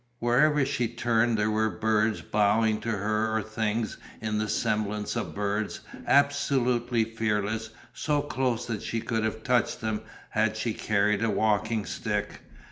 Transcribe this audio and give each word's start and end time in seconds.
Wherever 0.17 0.65
she 0.65 0.87
turned 0.87 1.37
there 1.37 1.51
were 1.51 1.69
birds 1.69 2.21
bowing 2.21 2.79
to 2.79 2.89
her 2.89 3.37
or 3.37 3.43
things 3.43 3.97
in 4.19 4.39
the 4.39 4.49
semblance 4.49 5.15
of 5.15 5.35
birds, 5.35 5.81
absolutely 6.07 7.03
fearless, 7.03 7.69
so 7.93 8.23
close 8.23 8.65
that 8.65 8.81
she 8.81 8.99
could 8.99 9.23
have 9.23 9.43
touched 9.43 9.79
them 9.79 10.01
had 10.31 10.57
she 10.57 10.73
carried 10.73 11.23
a 11.23 11.29
walking 11.29 11.85
stick. 11.85 12.39